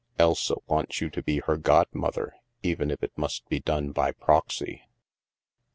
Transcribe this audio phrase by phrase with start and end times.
[0.17, 4.81] Elsa wants you to be her godmother, even if it must be done by proxy."